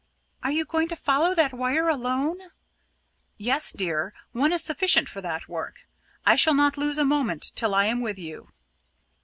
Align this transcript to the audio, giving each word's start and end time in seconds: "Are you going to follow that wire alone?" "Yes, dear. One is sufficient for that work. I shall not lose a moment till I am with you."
"Are 0.41 0.49
you 0.51 0.65
going 0.65 0.87
to 0.87 0.95
follow 0.95 1.35
that 1.35 1.53
wire 1.53 1.87
alone?" 1.87 2.39
"Yes, 3.37 3.71
dear. 3.71 4.15
One 4.31 4.51
is 4.51 4.63
sufficient 4.63 5.07
for 5.07 5.21
that 5.21 5.47
work. 5.47 5.85
I 6.25 6.35
shall 6.35 6.55
not 6.55 6.75
lose 6.75 6.97
a 6.97 7.05
moment 7.05 7.51
till 7.55 7.75
I 7.75 7.85
am 7.85 8.01
with 8.01 8.17
you." 8.17 8.49